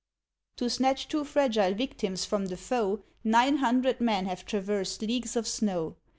To 0.55 0.67
snatch 0.67 1.07
two 1.09 1.23
fragile 1.23 1.75
victims 1.75 2.25
from 2.25 2.47
the 2.47 2.57
foe 2.57 3.03
Nine 3.23 3.57
hundred 3.57 4.01
men 4.01 4.25
have 4.25 4.45
traversed 4.45 5.03
leagues 5.03 5.35
of 5.35 5.47
snow. 5.47 5.95